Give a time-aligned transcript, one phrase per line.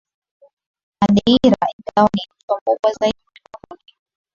[0.99, 3.93] Madeira Ingawa ni mto mkubwa zaidi ulimwenguni